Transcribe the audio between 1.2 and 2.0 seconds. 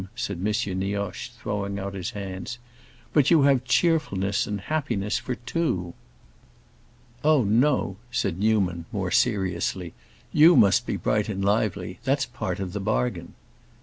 throwing out